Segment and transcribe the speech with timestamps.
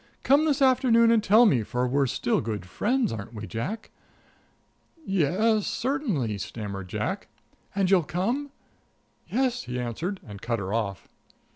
[0.23, 3.91] Come this afternoon and tell me, for we're still good friends, aren't we, Jack?"
[5.05, 7.27] "Yes certainly," stammered Jack.
[7.75, 8.49] "And you'll come?"
[9.27, 11.07] "Yes," he answered, and cut her off.